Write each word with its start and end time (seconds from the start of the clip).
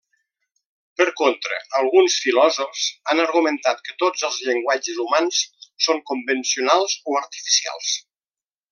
Per 1.01 1.05
contra, 1.19 1.59
alguns 1.79 2.15
filòsofs 2.23 2.87
han 3.13 3.21
argumentat 3.25 3.85
que 3.89 3.95
tots 4.05 4.27
els 4.31 4.41
llenguatges 4.49 5.01
humans 5.07 5.45
són 5.89 6.05
convencionals 6.15 7.01
o 7.13 7.23
artificials. 7.25 7.97